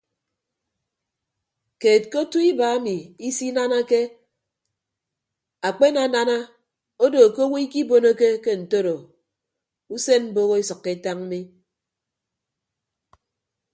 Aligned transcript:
Keed 1.81 2.03
ke 2.11 2.17
otu 2.23 2.39
iba 2.51 2.67
emi 2.77 2.95
isinanake 3.27 4.01
akpenana 5.67 6.37
odo 7.05 7.21
ke 7.35 7.41
owo 7.47 7.57
ikibonoke 7.65 8.27
ke 8.43 8.51
ntoro 8.61 8.95
usen 9.95 10.21
mboho 10.31 10.53
esʌkkọ 10.61 10.89
etañ 10.95 11.17
mi. 11.29 11.39